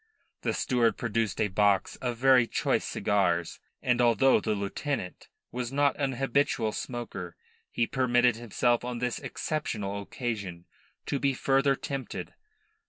The 0.41 0.55
steward 0.55 0.97
produced 0.97 1.39
a 1.39 1.47
box 1.49 1.95
of 1.97 2.17
very 2.17 2.47
choice 2.47 2.85
cigars, 2.85 3.59
and 3.83 4.01
although 4.01 4.39
the 4.39 4.55
lieutenant 4.55 5.27
was 5.51 5.71
not 5.71 5.95
an 5.99 6.13
habitual 6.13 6.71
smoker, 6.71 7.35
he 7.69 7.85
permitted 7.85 8.35
himself 8.35 8.83
on 8.83 8.97
this 8.97 9.19
exceptional 9.19 10.01
occasion 10.01 10.65
to 11.05 11.19
be 11.19 11.35
further 11.35 11.75
tempted. 11.75 12.33